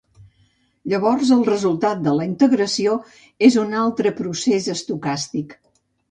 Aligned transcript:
Llavors, 0.91 1.33
el 1.35 1.41
resultat 1.49 1.99
de 2.07 2.13
la 2.19 2.25
integració 2.29 2.95
és 3.49 3.57
un 3.65 3.75
altre 3.83 4.13
procés 4.23 4.71
estocàstic. 4.75 5.55